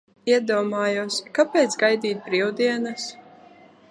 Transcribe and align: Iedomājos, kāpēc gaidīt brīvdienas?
Iedomājos, 0.29 1.17
kāpēc 1.39 1.77
gaidīt 1.83 2.25
brīvdienas? 2.29 3.09